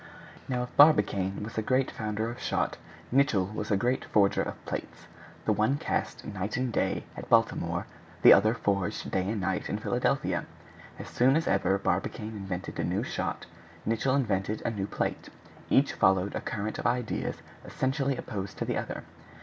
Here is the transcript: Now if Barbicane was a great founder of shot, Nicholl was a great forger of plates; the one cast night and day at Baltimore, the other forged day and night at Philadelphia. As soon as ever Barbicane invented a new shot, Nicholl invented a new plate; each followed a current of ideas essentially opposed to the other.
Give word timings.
Now 0.49 0.63
if 0.63 0.75
Barbicane 0.75 1.43
was 1.43 1.59
a 1.59 1.61
great 1.61 1.91
founder 1.91 2.31
of 2.31 2.41
shot, 2.41 2.77
Nicholl 3.11 3.51
was 3.53 3.69
a 3.69 3.77
great 3.77 4.03
forger 4.05 4.41
of 4.41 4.65
plates; 4.65 5.05
the 5.45 5.53
one 5.53 5.77
cast 5.77 6.25
night 6.25 6.57
and 6.57 6.73
day 6.73 7.03
at 7.15 7.29
Baltimore, 7.29 7.85
the 8.23 8.33
other 8.33 8.55
forged 8.55 9.11
day 9.11 9.29
and 9.29 9.39
night 9.39 9.69
at 9.69 9.79
Philadelphia. 9.79 10.47
As 10.97 11.07
soon 11.07 11.35
as 11.35 11.47
ever 11.47 11.77
Barbicane 11.77 12.35
invented 12.35 12.79
a 12.79 12.83
new 12.83 13.03
shot, 13.03 13.45
Nicholl 13.85 14.15
invented 14.15 14.63
a 14.65 14.71
new 14.71 14.87
plate; 14.87 15.29
each 15.69 15.93
followed 15.93 16.33
a 16.33 16.41
current 16.41 16.79
of 16.79 16.87
ideas 16.87 17.35
essentially 17.63 18.17
opposed 18.17 18.57
to 18.57 18.65
the 18.65 18.77
other. 18.77 19.03